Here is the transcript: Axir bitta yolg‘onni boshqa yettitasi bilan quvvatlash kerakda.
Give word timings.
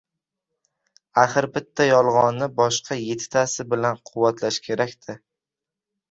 Axir 1.23 1.45
bitta 1.57 1.85
yolg‘onni 1.87 2.47
boshqa 2.61 2.97
yettitasi 3.01 3.65
bilan 3.73 3.99
quvvatlash 4.11 4.59
kerakda. 4.69 5.17